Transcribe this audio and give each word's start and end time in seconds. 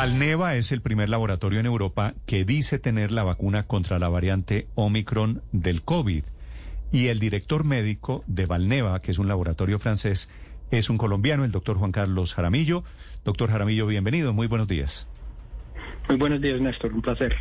Valneva 0.00 0.56
es 0.56 0.72
el 0.72 0.80
primer 0.80 1.10
laboratorio 1.10 1.60
en 1.60 1.66
Europa 1.66 2.14
que 2.24 2.46
dice 2.46 2.78
tener 2.78 3.12
la 3.12 3.22
vacuna 3.22 3.64
contra 3.64 3.98
la 3.98 4.08
variante 4.08 4.66
Omicron 4.74 5.42
del 5.52 5.82
COVID. 5.82 6.24
Y 6.90 7.08
el 7.08 7.18
director 7.18 7.64
médico 7.64 8.24
de 8.26 8.46
Valneva, 8.46 9.02
que 9.02 9.10
es 9.10 9.18
un 9.18 9.28
laboratorio 9.28 9.78
francés, 9.78 10.30
es 10.70 10.88
un 10.88 10.96
colombiano, 10.96 11.44
el 11.44 11.52
doctor 11.52 11.76
Juan 11.76 11.92
Carlos 11.92 12.32
Jaramillo. 12.32 12.82
Doctor 13.26 13.50
Jaramillo, 13.50 13.86
bienvenido, 13.86 14.32
muy 14.32 14.46
buenos 14.46 14.68
días. 14.68 15.06
Muy 16.08 16.16
buenos 16.16 16.40
días, 16.40 16.62
Néstor, 16.62 16.94
un 16.94 17.02
placer. 17.02 17.36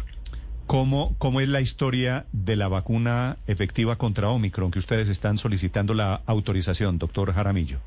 ¿Cómo, 0.67 1.15
¿Cómo 1.17 1.39
es 1.39 1.47
la 1.47 1.61
historia 1.61 2.25
de 2.33 2.57
la 2.57 2.67
vacuna 2.67 3.37
efectiva 3.47 3.95
contra 3.95 4.27
Omicron 4.31 4.69
que 4.69 4.79
ustedes 4.79 5.07
están 5.07 5.37
solicitando 5.37 5.93
la 5.93 6.23
autorización, 6.25 6.97
doctor 6.97 7.31
Jaramillo? 7.31 7.79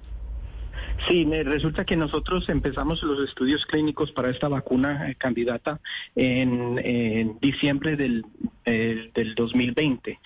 Sí, 1.09 1.25
resulta 1.25 1.85
que 1.85 1.97
nosotros 1.97 2.49
empezamos 2.49 3.03
los 3.03 3.29
estudios 3.29 3.67
clínicos 3.67 4.13
para 4.13 4.31
esta 4.31 4.49
vacuna 4.49 5.11
eh, 5.11 5.17
candidata 5.17 5.81
en, 6.15 7.39
diciembre 7.41 7.97
del, 7.97 8.25
del 8.65 9.35
2020. 9.35 10.19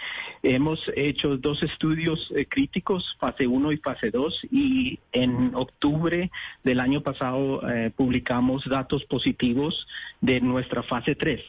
Hemos 0.43 0.81
hecho 0.95 1.39
dos 1.39 1.63
estudios 1.63 2.33
eh, 2.37 2.47
críticos, 2.47 3.17
fase 3.19 3.47
1 3.47 3.73
y 3.73 3.77
fase 3.79 4.11
2, 4.11 4.47
y 4.51 4.99
en 5.13 5.55
octubre 5.55 6.31
del 6.63 6.81
año 6.81 7.01
pasado 7.01 7.67
eh, 7.69 7.91
publicamos 7.95 8.65
datos 8.67 9.05
positivos 9.05 9.87
de 10.21 10.41
nuestra 10.41 10.83
fase 10.83 11.15
3. 11.15 11.41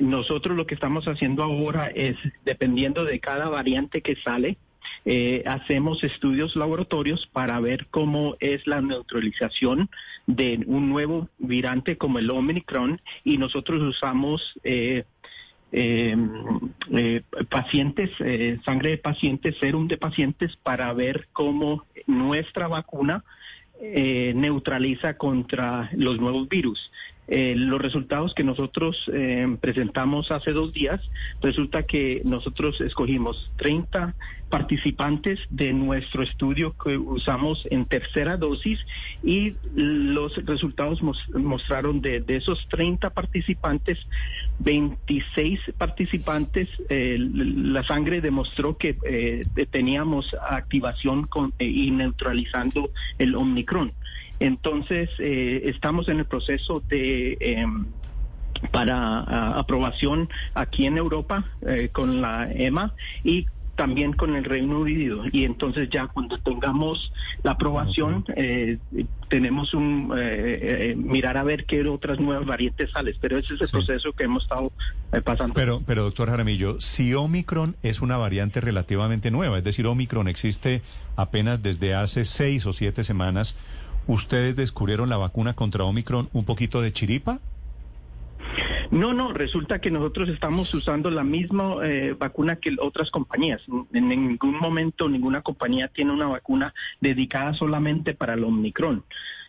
Nosotros 0.00 0.56
lo 0.56 0.66
que 0.66 0.74
estamos 0.74 1.06
haciendo 1.06 1.42
ahora 1.42 1.90
es, 1.94 2.16
dependiendo 2.44 3.04
de 3.04 3.20
cada 3.20 3.48
variante 3.48 4.02
que 4.02 4.16
sale, 4.16 4.56
eh, 5.04 5.42
hacemos 5.46 6.02
estudios 6.04 6.56
laboratorios 6.56 7.26
para 7.32 7.58
ver 7.60 7.86
cómo 7.90 8.36
es 8.40 8.66
la 8.66 8.80
neutralización 8.80 9.88
de 10.26 10.62
un 10.66 10.90
nuevo 10.90 11.28
virante 11.38 11.96
como 11.96 12.18
el 12.18 12.30
Omicron 12.30 13.00
y 13.24 13.38
nosotros 13.38 13.82
usamos 13.82 14.42
eh, 14.62 15.04
em, 15.72 16.30
eh, 16.92 17.22
pacientes, 17.48 18.10
sangre 18.64 18.90
de 18.90 18.98
pacientes, 18.98 19.56
serum 19.58 19.88
de 19.88 19.96
pacientes 19.96 20.56
para 20.56 20.92
ver 20.92 21.28
cómo 21.32 21.86
nuestra 22.06 22.68
vacuna 22.68 23.24
neutraliza 24.34 25.16
contra 25.16 25.88
los 25.94 26.20
nuevos 26.20 26.50
virus. 26.50 26.90
Eh, 27.32 27.54
los 27.56 27.80
resultados 27.80 28.34
que 28.34 28.42
nosotros 28.42 29.08
eh, 29.12 29.56
presentamos 29.60 30.32
hace 30.32 30.50
dos 30.50 30.72
días, 30.72 31.00
resulta 31.40 31.84
que 31.84 32.22
nosotros 32.24 32.80
escogimos 32.80 33.52
30 33.56 34.16
participantes 34.48 35.38
de 35.48 35.72
nuestro 35.72 36.24
estudio 36.24 36.74
que 36.76 36.98
usamos 36.98 37.68
en 37.70 37.84
tercera 37.84 38.36
dosis 38.36 38.80
y 39.22 39.54
los 39.76 40.44
resultados 40.44 41.00
mostraron 41.02 42.00
de, 42.00 42.24
esos 42.26 42.66
30 42.68 43.10
participantes, 43.10 43.98
26 44.58 45.60
participantes, 45.78 46.68
eh, 46.88 47.16
la 47.20 47.84
sangre 47.84 48.20
demostró 48.20 48.76
que 48.76 48.94
teníamos 49.70 50.34
activación 50.34 51.28
con, 51.28 51.52
y 51.60 51.92
neutralizando 51.92 52.90
el 53.18 53.36
Omicron. 53.36 53.92
Entonces, 54.40 55.10
eh, 55.18 55.62
estamos 55.66 56.08
en 56.08 56.18
el 56.18 56.24
proceso 56.24 56.82
de... 56.88 57.36
Em, 57.40 57.86
para 58.72 59.58
aprobación 59.58 60.28
aquí 60.52 60.84
en 60.84 60.98
Europa 60.98 61.46
eh, 61.66 61.88
con 61.90 62.20
la 62.20 62.46
EMA 62.52 62.92
y 63.24 63.46
también 63.74 64.12
con 64.12 64.36
el 64.36 64.44
Reino 64.44 64.80
Unido. 64.80 65.22
Y 65.32 65.44
entonces 65.44 65.88
ya 65.90 66.08
cuando 66.08 66.36
tengamos 66.36 67.10
la 67.42 67.52
aprobación, 67.52 68.26
eh, 68.36 68.76
tenemos 69.30 69.72
un 69.72 70.12
mirar 70.96 71.38
a 71.38 71.42
ver 71.42 71.64
qué 71.64 71.88
otras 71.88 72.20
nuevas 72.20 72.44
variantes 72.44 72.90
salen. 72.90 73.14
Pero 73.18 73.38
ese 73.38 73.54
es 73.54 73.62
el 73.62 73.68
proceso 73.68 74.12
que 74.12 74.24
hemos 74.24 74.42
estado 74.42 74.72
pasando. 75.24 75.54
Pero, 75.54 75.80
pero 75.86 76.02
doctor 76.02 76.28
Jaramillo, 76.28 76.78
si 76.80 77.14
Omicron 77.14 77.76
es 77.82 78.02
una 78.02 78.18
variante 78.18 78.60
relativamente 78.60 79.30
nueva, 79.30 79.56
es 79.56 79.64
decir, 79.64 79.86
Omicron 79.86 80.28
existe 80.28 80.82
apenas 81.16 81.62
desde 81.62 81.94
hace 81.94 82.26
seis 82.26 82.66
o 82.66 82.74
siete 82.74 83.04
semanas, 83.04 83.56
¿Ustedes 84.10 84.56
descubrieron 84.56 85.08
la 85.08 85.18
vacuna 85.18 85.54
contra 85.54 85.84
Omicron 85.84 86.28
un 86.32 86.44
poquito 86.44 86.82
de 86.82 86.92
chiripa? 86.92 87.38
No, 88.90 89.12
no, 89.12 89.32
resulta 89.32 89.78
que 89.78 89.92
nosotros 89.92 90.28
estamos 90.30 90.74
usando 90.74 91.10
la 91.10 91.22
misma 91.22 91.76
eh, 91.84 92.16
vacuna 92.18 92.56
que 92.56 92.74
otras 92.80 93.08
compañías. 93.12 93.62
En 93.92 94.08
ningún 94.08 94.58
momento 94.58 95.08
ninguna 95.08 95.42
compañía 95.42 95.86
tiene 95.86 96.10
una 96.10 96.26
vacuna 96.26 96.74
dedicada 97.00 97.54
solamente 97.54 98.12
para 98.12 98.34
el 98.34 98.42
Omicron. 98.42 99.04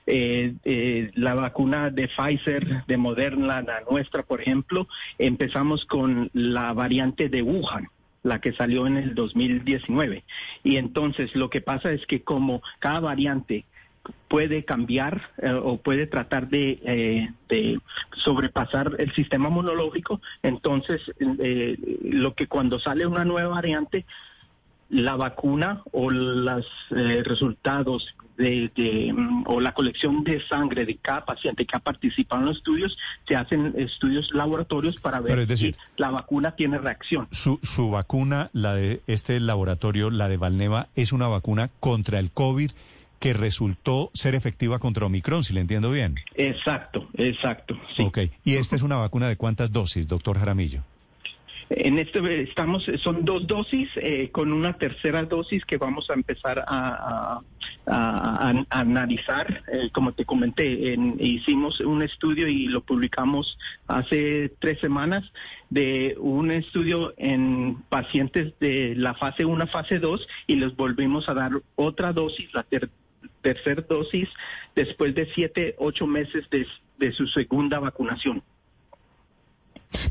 Eh, 0.05 0.53
eh, 0.63 1.09
la 1.15 1.33
vacuna 1.33 1.89
de 1.89 2.07
Pfizer, 2.07 2.85
de 2.85 2.97
Moderna, 2.97 3.63
la 3.63 3.81
nuestra, 3.89 4.21
por 4.21 4.41
ejemplo, 4.41 4.87
empezamos 5.17 5.85
con 5.85 6.29
la 6.33 6.71
variante 6.73 7.29
de 7.29 7.41
Wuhan 7.41 7.89
la 8.23 8.39
que 8.39 8.53
salió 8.53 8.85
en 8.85 8.97
el 8.97 9.15
2019. 9.15 10.23
Y 10.63 10.75
entonces 10.75 11.35
lo 11.35 11.49
que 11.49 11.61
pasa 11.61 11.91
es 11.91 12.05
que 12.05 12.21
como 12.21 12.61
cada 12.77 12.99
variante 12.99 13.65
puede 14.27 14.63
cambiar 14.63 15.29
eh, 15.41 15.51
o 15.51 15.77
puede 15.77 16.07
tratar 16.07 16.47
eh, 16.51 17.29
de, 17.49 17.79
sobrepasar 18.23 18.95
el 18.97 19.13
sistema 19.13 19.49
inmunológico, 19.49 20.21
entonces 20.41 21.01
eh, 21.19 21.77
lo 22.03 22.33
que 22.33 22.47
cuando 22.47 22.79
sale 22.79 23.05
una 23.05 23.25
nueva 23.25 23.49
variante, 23.49 24.05
la 24.89 25.15
vacuna 25.15 25.83
o 25.93 26.09
los 26.11 26.65
resultados 26.89 28.13
de, 28.37 29.13
o 29.45 29.61
la 29.61 29.73
colección 29.73 30.25
de 30.25 30.45
sangre 30.47 30.85
de 30.85 30.97
cada 30.97 31.23
paciente 31.23 31.65
que 31.65 31.77
ha 31.77 31.79
participado 31.79 32.41
en 32.41 32.47
los 32.47 32.57
estudios, 32.57 32.97
se 33.25 33.37
hacen 33.37 33.73
estudios 33.77 34.33
laboratorios 34.33 34.97
para 34.99 35.21
ver 35.21 35.57
si 35.57 35.73
la 35.95 36.09
vacuna 36.09 36.57
tiene 36.57 36.77
reacción. 36.77 37.29
Su, 37.31 37.57
su 37.63 37.89
vacuna, 37.89 38.49
la 38.51 38.75
de 38.75 39.01
este 39.07 39.39
laboratorio, 39.39 40.09
la 40.09 40.27
de 40.27 40.35
Valneva, 40.35 40.89
es 40.97 41.13
una 41.13 41.29
vacuna 41.29 41.69
contra 41.79 42.19
el 42.19 42.31
COVID 42.31 42.71
que 43.21 43.33
resultó 43.33 44.09
ser 44.15 44.33
efectiva 44.33 44.79
contra 44.79 45.05
Omicron, 45.05 45.43
si 45.43 45.53
le 45.53 45.61
entiendo 45.61 45.91
bien. 45.91 46.15
Exacto, 46.33 47.07
exacto. 47.13 47.79
Sí. 47.95 48.01
Ok, 48.01 48.17
¿y 48.43 48.55
esta 48.55 48.75
es 48.75 48.81
una 48.81 48.97
vacuna 48.97 49.29
de 49.29 49.37
cuántas 49.37 49.71
dosis, 49.71 50.07
doctor 50.07 50.39
Jaramillo? 50.39 50.81
En 51.69 51.99
este 51.99 52.41
estamos, 52.41 52.83
son 53.01 53.23
dos 53.23 53.47
dosis 53.47 53.89
eh, 53.95 54.29
con 54.29 54.51
una 54.51 54.73
tercera 54.73 55.23
dosis 55.23 55.63
que 55.63 55.77
vamos 55.77 56.09
a 56.09 56.15
empezar 56.15 56.65
a, 56.67 57.41
analizar. 58.69 59.63
Eh, 59.71 59.89
como 59.93 60.11
te 60.11 60.25
comenté, 60.25 60.97
hicimos 61.19 61.79
un 61.79 62.01
estudio 62.01 62.47
y 62.47 62.65
lo 62.65 62.81
publicamos 62.81 63.57
hace 63.87 64.51
tres 64.59 64.79
semanas 64.79 65.23
de 65.69 66.15
un 66.19 66.51
estudio 66.51 67.13
en 67.17 67.77
pacientes 67.87 68.53
de 68.59 68.95
la 68.95 69.13
fase 69.13 69.45
1, 69.45 69.67
fase 69.67 69.99
2 69.99 70.27
y 70.47 70.55
les 70.55 70.75
volvimos 70.75 71.29
a 71.29 71.35
dar 71.35 71.51
otra 71.75 72.11
dosis, 72.11 72.53
la 72.53 72.63
tercera 72.63 73.00
tercer 73.41 73.85
dosis 73.87 74.29
después 74.75 75.13
de 75.15 75.25
siete, 75.33 75.75
ocho 75.77 76.07
meses 76.07 76.49
de, 76.49 76.67
de 76.97 77.11
su 77.11 77.27
segunda 77.27 77.79
vacunación. 77.79 78.43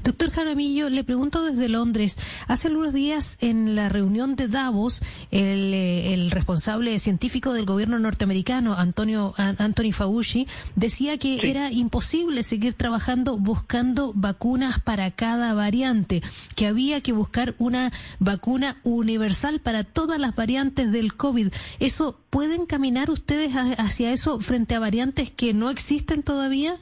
Doctor 0.04 0.30
Jaramillo, 0.30 0.90
le 0.90 1.04
pregunto 1.04 1.44
desde 1.44 1.68
Londres. 1.68 2.18
Hace 2.48 2.68
algunos 2.68 2.92
días 2.92 3.36
en 3.40 3.76
la 3.76 3.88
reunión 3.88 4.36
de 4.36 4.48
Davos, 4.48 5.02
el, 5.30 5.74
eh, 5.74 6.14
el 6.14 6.30
responsable 6.30 6.98
científico 6.98 7.52
del 7.52 7.66
gobierno 7.66 7.98
norteamericano, 7.98 8.74
Antonio, 8.74 9.34
Anthony 9.36 9.92
Fauci, 9.92 10.46
decía 10.76 11.18
que 11.18 11.38
era 11.50 11.70
imposible 11.70 12.42
seguir 12.42 12.74
trabajando 12.74 13.36
buscando 13.38 14.12
vacunas 14.14 14.80
para 14.80 15.10
cada 15.10 15.54
variante, 15.54 16.22
que 16.56 16.66
había 16.66 17.00
que 17.00 17.12
buscar 17.12 17.54
una 17.58 17.92
vacuna 18.18 18.78
universal 18.82 19.60
para 19.60 19.84
todas 19.84 20.18
las 20.18 20.34
variantes 20.34 20.92
del 20.92 21.14
COVID. 21.14 21.52
¿Eso 21.78 22.18
pueden 22.30 22.66
caminar 22.66 23.10
ustedes 23.10 23.52
hacia 23.54 24.12
eso 24.12 24.40
frente 24.40 24.74
a 24.74 24.80
variantes 24.80 25.30
que 25.30 25.52
no 25.52 25.70
existen 25.70 26.22
todavía? 26.22 26.78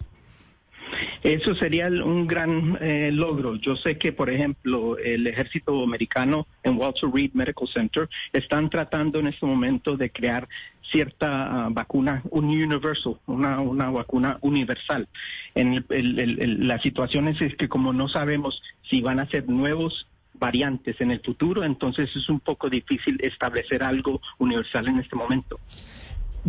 Eso 1.23 1.55
sería 1.55 1.89
un 1.89 2.27
gran 2.27 2.79
eh, 2.81 3.11
logro. 3.13 3.57
Yo 3.57 3.75
sé 3.77 3.99
que, 3.99 4.13
por 4.13 4.31
ejemplo, 4.31 4.97
el 4.99 5.27
ejército 5.27 5.83
americano 5.83 6.47
en 6.63 6.77
Walter 6.77 7.11
Reed 7.13 7.33
Medical 7.35 7.69
Center 7.69 8.09
están 8.33 8.71
tratando 8.71 9.19
en 9.19 9.27
este 9.27 9.45
momento 9.45 9.97
de 9.97 10.11
crear 10.11 10.49
cierta 10.91 11.67
ah, 11.67 11.69
vacuna 11.71 12.23
un 12.31 12.47
universal, 12.47 13.17
una, 13.27 13.61
una 13.61 13.91
vacuna 13.91 14.39
universal. 14.43 15.09
En 15.55 15.85
la 15.89 16.81
situación 16.81 17.29
es, 17.29 17.55
que 17.57 17.69
como 17.69 17.93
no 17.93 18.09
sabemos 18.09 18.63
si 18.89 19.01
van 19.01 19.21
a 19.21 19.27
ser 19.27 19.49
nuevos 19.49 20.07
variantes 20.35 21.01
en 21.01 21.11
el 21.11 21.21
futuro, 21.21 21.65
entonces 21.65 22.15
es 22.15 22.29
un 22.29 22.41
poco 22.41 22.71
difícil 22.71 23.19
establecer 23.21 23.83
algo 23.83 24.21
universal 24.39 24.87
en 24.87 25.01
este 25.01 25.17
momento. 25.17 25.59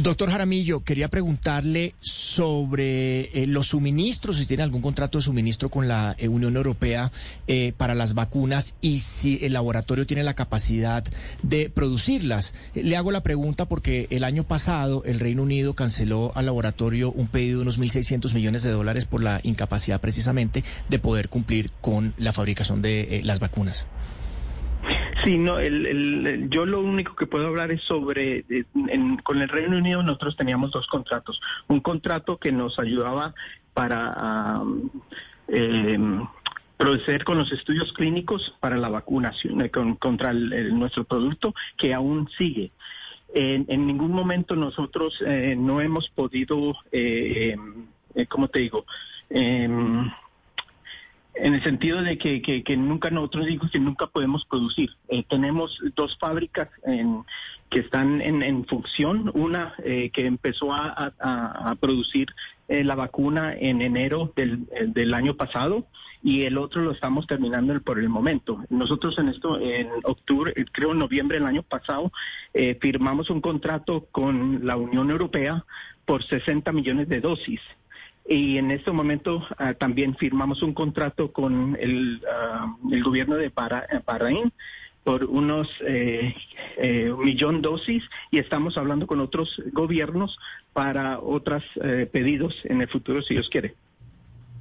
Doctor 0.01 0.31
Jaramillo, 0.31 0.79
quería 0.85 1.09
preguntarle 1.09 1.93
sobre 1.99 3.21
eh, 3.33 3.47
los 3.47 3.67
suministros, 3.67 4.37
si 4.37 4.45
tiene 4.45 4.63
algún 4.63 4.81
contrato 4.81 5.17
de 5.17 5.23
suministro 5.23 5.67
con 5.67 5.89
la 5.89 6.15
eh, 6.17 6.29
Unión 6.29 6.55
Europea 6.55 7.11
eh, 7.47 7.73
para 7.75 7.95
las 7.95 8.13
vacunas 8.13 8.75
y 8.79 8.99
si 8.99 9.39
el 9.41 9.51
laboratorio 9.51 10.07
tiene 10.07 10.23
la 10.23 10.35
capacidad 10.35 11.03
de 11.43 11.69
producirlas. 11.69 12.53
Le 12.75 12.95
hago 12.95 13.11
la 13.11 13.23
pregunta 13.23 13.65
porque 13.65 14.07
el 14.09 14.23
año 14.23 14.45
pasado 14.45 15.03
el 15.03 15.19
Reino 15.19 15.43
Unido 15.43 15.73
canceló 15.73 16.31
al 16.33 16.45
laboratorio 16.45 17.11
un 17.11 17.27
pedido 17.27 17.57
de 17.57 17.63
unos 17.63 17.77
1.600 17.77 18.33
millones 18.33 18.63
de 18.63 18.71
dólares 18.71 19.03
por 19.03 19.21
la 19.21 19.41
incapacidad 19.43 19.99
precisamente 19.99 20.63
de 20.87 20.99
poder 20.99 21.27
cumplir 21.27 21.71
con 21.81 22.13
la 22.17 22.31
fabricación 22.31 22.81
de 22.81 23.19
las 23.25 23.41
vacunas. 23.41 23.85
Sí, 25.23 25.37
no, 25.37 25.59
el, 25.59 26.49
yo 26.49 26.65
lo 26.65 26.81
único 26.81 27.15
que 27.15 27.25
puedo 27.25 27.47
hablar 27.47 27.71
es 27.71 27.81
sobre, 27.83 28.45
con 29.23 29.41
el 29.41 29.49
Reino 29.49 29.77
Unido 29.77 30.01
nosotros 30.03 30.35
teníamos 30.37 30.71
dos 30.71 30.87
contratos. 30.87 31.41
Un 31.67 31.81
contrato 31.81 32.37
que 32.37 32.51
nos 32.51 32.79
ayudaba 32.79 33.33
para 33.73 34.61
em, 35.47 36.25
proceder 36.77 37.23
con 37.23 37.37
los 37.37 37.51
estudios 37.51 37.91
clínicos 37.93 38.55
para 38.59 38.77
la 38.77 38.89
vacunación 38.89 39.61
eh, 39.61 39.69
contra 39.69 40.33
nuestro 40.33 41.03
producto, 41.03 41.53
que 41.77 41.93
aún 41.93 42.29
sigue. 42.37 42.71
En, 43.33 43.85
ningún 43.85 44.11
momento 44.11 44.55
nosotros 44.55 45.13
eh, 45.25 45.55
no 45.57 45.81
hemos 45.81 46.09
podido, 46.09 46.75
eh, 46.91 47.55
em, 48.15 48.25
¿cómo 48.27 48.47
te 48.47 48.59
digo? 48.59 48.85
En 51.41 51.53
el 51.53 51.63
sentido 51.63 52.01
de 52.01 52.17
que, 52.17 52.41
que, 52.41 52.77
nunca 52.77 53.09
nosotros 53.09 53.45
digo 53.45 53.69
que 53.71 53.79
nunca 53.79 54.07
podemos 54.07 54.43
producir. 54.45 54.89
Eh, 55.07 55.23
tenemos 55.23 55.79
dos 55.95 56.17
fábricas 56.19 56.67
que 57.69 57.79
están 57.79 58.21
en, 58.21 58.65
función, 58.65 59.31
una 59.33 59.73
eh, 59.83 60.09
que 60.11 60.25
empezó 60.25 60.73
a, 60.73 61.75
producir 61.79 62.27
eh, 62.67 62.83
la 62.83 62.95
vacuna 62.95 63.53
en 63.57 63.81
enero 63.81 64.33
del, 64.35 65.13
año 65.13 65.35
pasado 65.35 65.87
y 66.21 66.43
el 66.43 66.57
otro 66.57 66.81
lo 66.81 66.91
estamos 66.91 67.25
terminando 67.25 67.79
por 67.81 67.99
el 67.99 68.09
momento. 68.09 68.61
Nosotros 68.69 69.17
en 69.17 69.29
esto, 69.29 69.59
en 69.61 69.87
octubre, 70.03 70.53
creo 70.73 70.91
en 70.91 70.99
noviembre 70.99 71.39
del 71.39 71.47
año 71.47 71.63
pasado, 71.63 72.11
firmamos 72.81 73.29
un 73.29 73.39
contrato 73.39 74.07
con 74.11 74.65
la 74.65 74.75
Unión 74.75 75.09
Europea 75.09 75.63
por 76.05 76.21
60 76.21 76.71
millones 76.73 77.07
de 77.07 77.21
dosis. 77.21 77.61
Y 78.31 78.59
en 78.59 78.69
este 78.69 78.91
momento 78.91 79.43
ah, 79.57 79.73
también 79.73 80.15
firmamos 80.15 80.61
un 80.61 80.75
contrato 80.75 81.31
con 81.31 81.75
el, 81.79 82.21
ah, 82.31 82.75
el 82.91 83.03
gobierno 83.03 83.35
de 83.35 83.49
Bahrein 83.49 84.53
por 85.03 85.25
unos 85.25 85.67
eh, 85.87 86.35
eh, 86.77 87.11
millón 87.17 87.63
dosis 87.63 88.03
y 88.29 88.37
estamos 88.37 88.77
hablando 88.77 89.07
con 89.07 89.19
otros 89.19 89.59
gobiernos 89.73 90.37
para 90.73 91.19
otros 91.19 91.63
eh, 91.83 92.07
pedidos 92.11 92.55
en 92.65 92.81
el 92.81 92.87
futuro 92.87 93.23
si 93.23 93.33
Dios 93.33 93.49
quiere. 93.49 93.73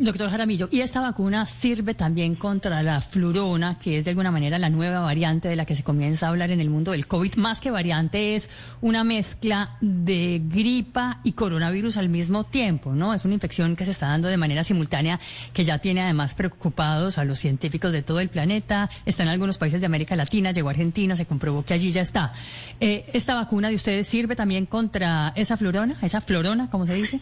Doctor 0.00 0.30
Jaramillo, 0.30 0.68
¿y 0.70 0.82
esta 0.82 1.00
vacuna 1.00 1.44
sirve 1.44 1.92
también 1.92 2.36
contra 2.36 2.84
la 2.84 3.00
flurona, 3.00 3.76
que 3.80 3.98
es 3.98 4.04
de 4.04 4.10
alguna 4.10 4.30
manera 4.30 4.56
la 4.56 4.70
nueva 4.70 5.00
variante 5.00 5.48
de 5.48 5.56
la 5.56 5.64
que 5.64 5.74
se 5.74 5.82
comienza 5.82 6.26
a 6.26 6.28
hablar 6.28 6.52
en 6.52 6.60
el 6.60 6.70
mundo 6.70 6.92
del 6.92 7.08
COVID? 7.08 7.34
Más 7.34 7.60
que 7.60 7.72
variante 7.72 8.36
es 8.36 8.48
una 8.80 9.02
mezcla 9.02 9.76
de 9.80 10.40
gripa 10.44 11.18
y 11.24 11.32
coronavirus 11.32 11.96
al 11.96 12.08
mismo 12.10 12.44
tiempo, 12.44 12.92
¿no? 12.92 13.12
Es 13.12 13.24
una 13.24 13.34
infección 13.34 13.74
que 13.74 13.84
se 13.84 13.90
está 13.90 14.06
dando 14.06 14.28
de 14.28 14.36
manera 14.36 14.62
simultánea, 14.62 15.18
que 15.52 15.64
ya 15.64 15.80
tiene 15.80 16.02
además 16.02 16.34
preocupados 16.34 17.18
a 17.18 17.24
los 17.24 17.40
científicos 17.40 17.92
de 17.92 18.02
todo 18.02 18.20
el 18.20 18.28
planeta. 18.28 18.88
Está 19.04 19.24
en 19.24 19.30
algunos 19.30 19.58
países 19.58 19.80
de 19.80 19.86
América 19.86 20.14
Latina, 20.14 20.52
llegó 20.52 20.68
a 20.68 20.70
Argentina, 20.70 21.16
se 21.16 21.26
comprobó 21.26 21.64
que 21.64 21.74
allí 21.74 21.90
ya 21.90 22.02
está. 22.02 22.32
Eh, 22.78 23.10
¿Esta 23.12 23.34
vacuna 23.34 23.68
de 23.68 23.74
ustedes 23.74 24.06
sirve 24.06 24.36
también 24.36 24.64
contra 24.66 25.32
esa 25.34 25.56
florona, 25.56 25.98
esa 26.02 26.20
florona, 26.20 26.70
como 26.70 26.86
se 26.86 26.94
dice? 26.94 27.20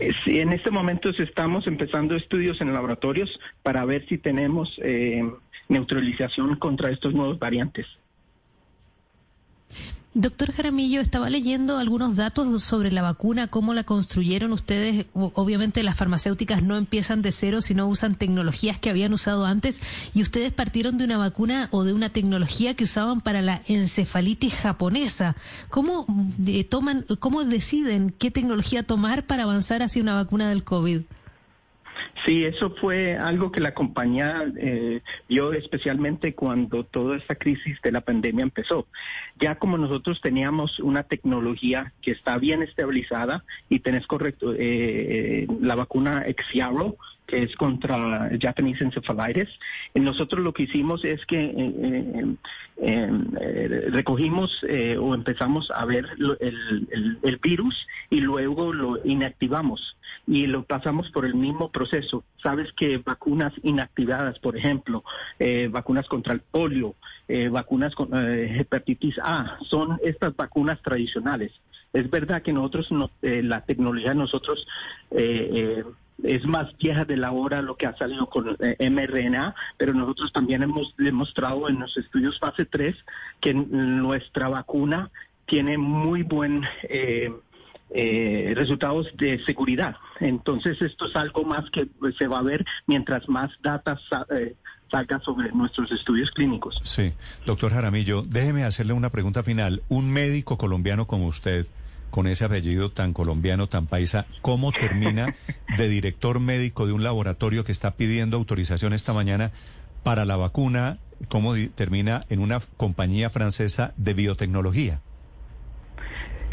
Eh, 0.00 0.12
sí, 0.24 0.40
en 0.40 0.52
este 0.52 0.70
momento 0.70 1.10
estamos 1.10 1.66
empezando 1.66 2.16
estudios 2.16 2.60
en 2.60 2.72
laboratorios 2.72 3.38
para 3.62 3.84
ver 3.84 4.06
si 4.08 4.18
tenemos 4.18 4.78
eh, 4.82 5.22
neutralización 5.68 6.56
contra 6.56 6.90
estos 6.90 7.14
nuevos 7.14 7.38
variantes. 7.38 7.86
Doctor 10.16 10.52
Jaramillo, 10.52 11.00
estaba 11.00 11.28
leyendo 11.28 11.76
algunos 11.76 12.14
datos 12.14 12.62
sobre 12.62 12.92
la 12.92 13.02
vacuna, 13.02 13.48
cómo 13.48 13.74
la 13.74 13.82
construyeron 13.82 14.52
ustedes. 14.52 15.06
Obviamente 15.12 15.82
las 15.82 15.96
farmacéuticas 15.96 16.62
no 16.62 16.76
empiezan 16.76 17.20
de 17.20 17.32
cero, 17.32 17.60
sino 17.60 17.88
usan 17.88 18.14
tecnologías 18.14 18.78
que 18.78 18.90
habían 18.90 19.12
usado 19.12 19.44
antes. 19.44 19.82
Y 20.14 20.22
ustedes 20.22 20.52
partieron 20.52 20.98
de 20.98 21.04
una 21.06 21.18
vacuna 21.18 21.68
o 21.72 21.82
de 21.82 21.92
una 21.92 22.10
tecnología 22.10 22.74
que 22.74 22.84
usaban 22.84 23.22
para 23.22 23.42
la 23.42 23.62
encefalitis 23.66 24.54
japonesa. 24.54 25.34
¿Cómo 25.68 26.06
eh, 26.46 26.62
toman, 26.62 27.04
cómo 27.18 27.42
deciden 27.42 28.14
qué 28.16 28.30
tecnología 28.30 28.84
tomar 28.84 29.26
para 29.26 29.42
avanzar 29.42 29.82
hacia 29.82 30.00
una 30.00 30.14
vacuna 30.14 30.48
del 30.48 30.62
COVID? 30.62 31.00
Sí, 32.24 32.44
eso 32.44 32.70
fue 32.80 33.16
algo 33.16 33.52
que 33.52 33.60
la 33.60 33.74
compañía 33.74 34.44
eh, 34.56 35.02
vio 35.28 35.52
especialmente 35.52 36.34
cuando 36.34 36.84
toda 36.84 37.16
esta 37.16 37.34
crisis 37.34 37.80
de 37.82 37.92
la 37.92 38.00
pandemia 38.00 38.42
empezó. 38.42 38.86
Ya 39.38 39.56
como 39.56 39.78
nosotros 39.78 40.20
teníamos 40.20 40.80
una 40.80 41.02
tecnología 41.02 41.92
que 42.02 42.12
está 42.12 42.38
bien 42.38 42.62
estabilizada 42.62 43.44
y 43.68 43.80
tenés 43.80 44.06
correcto 44.06 44.54
eh, 44.54 44.58
eh 44.58 45.46
la 45.60 45.74
vacuna 45.74 46.22
Exiaro, 46.26 46.96
que 47.26 47.42
es 47.42 47.54
contra 47.56 48.30
Japanese 48.40 48.84
encephalitis. 48.84 49.48
Y 49.94 50.00
nosotros 50.00 50.42
lo 50.42 50.52
que 50.52 50.64
hicimos 50.64 51.04
es 51.04 51.24
que 51.26 51.44
eh, 51.44 52.36
eh, 52.78 53.88
recogimos 53.90 54.64
o 55.00 55.14
empezamos 55.14 55.70
a 55.70 55.84
ver 55.84 56.06
el, 56.40 57.18
el, 57.22 57.36
virus 57.38 57.86
y 58.10 58.20
luego 58.20 58.72
lo 58.72 59.04
inactivamos 59.04 59.96
y 60.26 60.46
lo 60.46 60.64
pasamos 60.64 61.10
por 61.10 61.24
el 61.24 61.34
mismo 61.34 61.70
proceso. 61.70 62.24
Sabes 62.42 62.72
que 62.72 62.98
vacunas 62.98 63.52
inactivadas, 63.62 64.38
por 64.38 64.56
ejemplo, 64.56 65.04
vacunas 65.70 66.06
contra 66.08 66.32
el 66.32 66.40
polio, 66.40 66.94
vacunas 67.50 67.94
con 67.94 68.10
hepatitis 68.14 69.18
A, 69.22 69.58
son 69.62 69.98
estas 70.02 70.34
vacunas 70.36 70.80
tradicionales. 70.82 71.52
Es 71.92 72.10
verdad 72.10 72.42
que 72.42 72.52
nosotros, 72.52 72.88
la 73.20 73.60
tecnología 73.62 74.14
nosotros 74.14 74.66
es 76.22 76.44
más 76.44 76.76
vieja 76.78 77.04
de 77.04 77.16
la 77.16 77.32
hora 77.32 77.62
lo 77.62 77.76
que 77.76 77.86
ha 77.86 77.96
salido 77.96 78.26
con 78.26 78.56
eh, 78.60 78.90
mRNA, 78.90 79.54
pero 79.76 79.92
nosotros 79.92 80.32
también 80.32 80.62
hemos 80.62 80.94
demostrado 80.96 81.68
en 81.68 81.80
los 81.80 81.96
estudios 81.96 82.38
fase 82.38 82.64
3 82.64 82.94
que 83.40 83.54
nuestra 83.54 84.48
vacuna 84.48 85.10
tiene 85.46 85.76
muy 85.76 86.22
buen 86.22 86.64
eh, 86.84 87.32
eh, 87.90 88.52
resultados 88.54 89.08
de 89.16 89.42
seguridad. 89.44 89.96
Entonces 90.20 90.80
esto 90.80 91.06
es 91.06 91.16
algo 91.16 91.44
más 91.44 91.68
que 91.70 91.88
se 92.16 92.26
va 92.26 92.38
a 92.38 92.42
ver 92.42 92.64
mientras 92.86 93.28
más 93.28 93.50
datos 93.62 94.00
salga 94.90 95.18
sobre 95.20 95.50
nuestros 95.52 95.90
estudios 95.90 96.30
clínicos. 96.30 96.80
Sí, 96.84 97.12
doctor 97.44 97.72
Jaramillo, 97.72 98.22
déjeme 98.22 98.64
hacerle 98.64 98.92
una 98.92 99.10
pregunta 99.10 99.42
final. 99.42 99.82
Un 99.88 100.12
médico 100.12 100.56
colombiano 100.56 101.06
como 101.06 101.26
usted, 101.26 101.66
con 102.14 102.28
ese 102.28 102.44
apellido 102.44 102.92
tan 102.92 103.12
colombiano, 103.12 103.66
tan 103.66 103.88
paisa, 103.88 104.26
¿cómo 104.40 104.70
termina 104.70 105.34
de 105.76 105.88
director 105.88 106.38
médico 106.38 106.86
de 106.86 106.92
un 106.92 107.02
laboratorio 107.02 107.64
que 107.64 107.72
está 107.72 107.96
pidiendo 107.96 108.36
autorización 108.36 108.92
esta 108.92 109.12
mañana 109.12 109.50
para 110.04 110.24
la 110.24 110.36
vacuna? 110.36 110.98
¿Cómo 111.28 111.54
termina 111.74 112.24
en 112.30 112.38
una 112.38 112.60
compañía 112.76 113.30
francesa 113.30 113.94
de 113.96 114.14
biotecnología? 114.14 115.00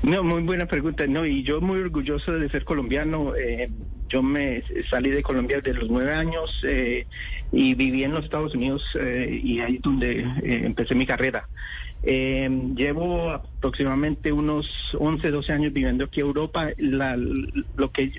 No, 0.02 0.24
muy 0.24 0.42
buena 0.42 0.66
pregunta. 0.66 1.06
No, 1.06 1.28
y 1.28 1.44
yo 1.44 1.62
muy 1.62 1.78
orgulloso 1.78 2.32
de 2.32 2.50
ser 2.50 2.66
colombiano. 2.66 3.36
Eh, 3.36 3.70
yo 4.10 4.24
me 4.24 4.64
salí 4.90 5.12
de 5.12 5.22
Colombia 5.22 5.62
desde 5.64 5.80
los 5.80 5.92
nueve 5.92 6.12
años 6.12 6.50
eh, 6.68 7.06
y 7.52 7.76
viví 7.76 8.04
en 8.04 8.14
los 8.14 8.24
Estados 8.24 8.56
Unidos 8.56 8.84
eh, 9.00 9.40
y 9.44 9.60
ahí 9.60 9.76
es 9.76 9.82
donde 9.84 10.26
empecé 10.42 10.96
mi 10.96 11.06
carrera. 11.06 11.48
Eh, 12.04 12.50
llevo 12.76 13.30
aproximadamente 13.30 14.32
unos 14.32 14.68
11, 14.98 15.30
12 15.30 15.54
años 15.54 15.74
viviendo 15.74 16.06
aquí 16.06 16.22
en 16.22 16.28
Europa. 16.28 16.70
lo 16.78 17.92
que 17.92 18.12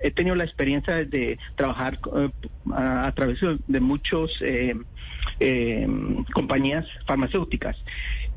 he, 0.00 0.10
tenido 0.12 0.34
la 0.34 0.44
experiencia 0.44 1.04
de 1.04 1.38
trabajar 1.54 1.98
eh, 2.16 2.30
a, 2.72 3.12
través 3.12 3.38
de 3.66 3.80
muchas 3.80 4.30
eh, 4.40 4.74
eh, 5.38 5.86
compañías 6.32 6.86
farmacéuticas. 7.06 7.76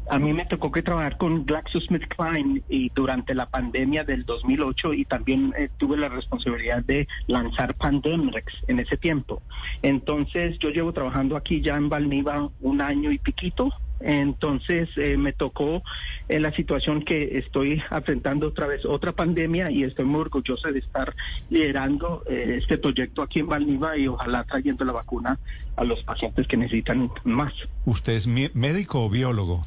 A 0.10 0.20
mí 0.20 0.34
me 0.34 0.46
tocó 0.46 0.70
que 0.70 0.82
trabajar 0.82 1.16
con 1.16 1.46
GlaxoSmithKline 1.46 2.64
y 2.68 2.90
durante 2.90 3.34
la 3.34 3.50
pandemia 3.50 4.04
del 4.04 4.26
2008 4.26 4.96
y 4.96 5.06
también 5.06 5.54
tuve 5.78 5.96
la 5.96 6.10
responsabilidad 6.10 6.84
de 6.84 7.08
lanzar 7.28 7.74
Pandemrex 7.76 8.54
en 8.68 8.82
ese 8.82 8.98
tiempo. 8.98 9.42
Entonces 9.82 10.60
yo 10.60 10.72
llevo 10.72 10.92
trabajando 10.92 11.38
aquí 11.38 11.62
ya 11.62 11.78
en 11.78 11.88
Valniva 11.88 12.50
un 12.60 12.82
año 12.82 13.14
y 13.14 13.18
piquito 13.18 13.72
entonces 14.04 14.90
eh, 14.98 15.18
me 15.18 15.34
tocó 15.34 15.82
en 16.28 16.42
la 16.42 16.52
situación 16.52 17.04
que 17.04 17.38
estoy 17.38 17.82
enfrentando 17.90 18.48
otra 18.48 18.68
vez 18.68 18.86
otra 18.86 19.12
pandemia 19.14 19.72
y 19.72 19.84
estoy 19.84 20.06
muy 20.06 20.22
orgulloso 20.22 20.72
de 20.72 20.80
estar 20.80 21.16
liderando 21.50 22.24
eh, 22.30 22.60
este 22.62 22.78
proyecto 22.78 23.22
aquí 23.22 23.40
en 23.40 23.48
Valniva 23.48 23.98
y 23.98 24.08
ojalá 24.08 24.44
trayendo 24.44 24.86
la 24.86 24.94
vacuna 24.94 25.40
a 25.76 25.84
los 25.84 26.04
pacientes 26.04 26.48
que 26.48 26.58
necesitan 26.58 27.10
más. 27.24 27.54
¿Usted 27.86 28.14
es 28.14 28.28
médico 28.28 29.06
o 29.06 29.10
biólogo? 29.10 29.66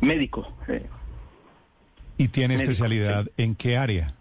Médico. 0.00 0.52
Eh. 0.68 0.82
¿Y 2.16 2.28
tiene 2.28 2.54
especialidad 2.56 3.28
en 3.36 3.54
qué 3.54 3.76
área? 3.76 4.14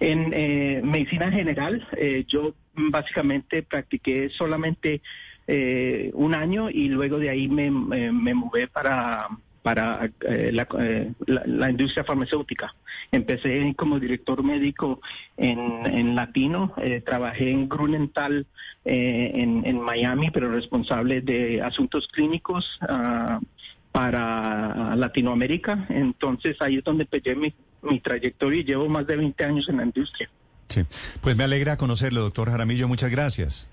En 0.00 0.32
eh, 0.34 0.80
medicina 0.82 1.30
general, 1.30 1.86
eh, 1.96 2.24
yo 2.28 2.54
básicamente 2.74 3.62
practiqué 3.62 4.28
solamente 4.30 5.00
eh, 5.46 6.10
un 6.14 6.34
año 6.34 6.70
y 6.70 6.88
luego 6.88 7.18
de 7.18 7.30
ahí 7.30 7.48
me, 7.48 7.70
me, 7.70 8.12
me 8.12 8.34
mudé 8.34 8.68
para 8.68 9.28
para 9.66 10.08
eh, 10.20 10.52
la, 10.52 10.68
eh, 10.78 11.12
la, 11.26 11.42
la, 11.44 11.68
industria 11.68 12.04
farmacéutica. 12.04 12.72
Empecé 13.10 13.74
como 13.74 13.98
director 13.98 14.44
médico 14.44 15.00
en, 15.36 15.84
en 15.86 16.14
Latino, 16.14 16.72
eh, 16.76 17.00
trabajé 17.04 17.50
en 17.50 17.68
Grunenthal 17.68 18.46
en, 18.84 19.66
en, 19.66 19.80
Miami, 19.80 20.30
pero 20.30 20.52
responsable 20.52 21.20
de 21.20 21.62
asuntos 21.62 22.06
clínicos 22.12 22.78
uh, 22.82 23.44
para 23.90 24.94
Latinoamérica. 24.94 25.86
Entonces 25.88 26.56
ahí 26.60 26.76
es 26.76 26.84
donde 26.84 27.02
empecé 27.02 27.34
mi, 27.34 27.52
mi 27.82 27.98
trayectoria 27.98 28.60
y 28.60 28.64
llevo 28.64 28.88
más 28.88 29.04
de 29.08 29.16
20 29.16 29.44
años 29.44 29.68
en 29.68 29.78
la 29.78 29.82
industria. 29.82 30.30
Sí, 30.68 30.82
pues 31.20 31.36
me 31.36 31.42
alegra 31.42 31.76
conocerlo, 31.76 32.20
doctor 32.20 32.52
Jaramillo. 32.52 32.86
Muchas 32.86 33.10
gracias. 33.10 33.68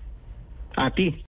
A 0.74 0.90
ti. 0.90 1.22